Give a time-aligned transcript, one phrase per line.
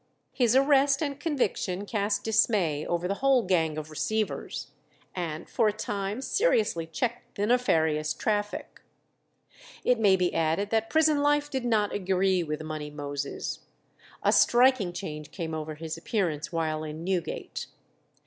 [0.33, 4.71] His arrest and conviction cast dismay over the whole gang of receivers,
[5.13, 8.81] and for a time seriously checked the nefarious traffic.
[9.83, 13.59] It may be added that prison life did not agree with "Money Moses";
[14.23, 17.67] a striking change came over his appearance while in Newgate.